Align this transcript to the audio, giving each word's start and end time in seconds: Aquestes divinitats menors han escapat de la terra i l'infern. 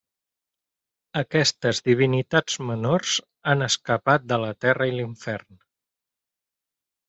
Aquestes 1.21 1.81
divinitats 1.89 2.57
menors 2.71 3.13
han 3.53 3.69
escapat 3.69 4.27
de 4.33 4.43
la 4.47 4.53
terra 4.69 4.91
i 4.95 4.99
l'infern. 4.99 5.65